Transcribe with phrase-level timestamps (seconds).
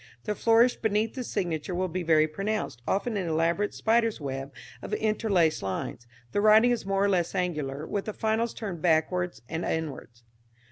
[0.23, 4.95] The flourish beneath the signature will be very pronounced, often an elaborate spider's web of
[4.95, 6.07] interlaced lines.
[6.31, 10.23] The writing is more or less angular with the finals turned backwards and inwards.